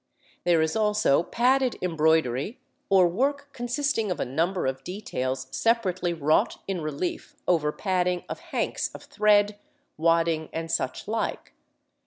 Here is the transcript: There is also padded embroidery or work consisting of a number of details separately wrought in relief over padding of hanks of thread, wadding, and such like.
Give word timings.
There 0.45 0.63
is 0.63 0.75
also 0.75 1.21
padded 1.21 1.77
embroidery 1.79 2.59
or 2.89 3.07
work 3.07 3.49
consisting 3.53 4.09
of 4.09 4.19
a 4.19 4.25
number 4.25 4.65
of 4.65 4.83
details 4.83 5.45
separately 5.51 6.11
wrought 6.11 6.57
in 6.67 6.81
relief 6.81 7.35
over 7.47 7.71
padding 7.71 8.23
of 8.27 8.39
hanks 8.39 8.89
of 8.95 9.03
thread, 9.03 9.59
wadding, 9.97 10.49
and 10.51 10.71
such 10.71 11.07
like. 11.07 11.53